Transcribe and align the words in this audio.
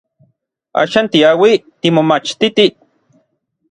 Axan 0.81 1.05
tiauij 1.11 1.55
timomachtitij. 1.81 2.69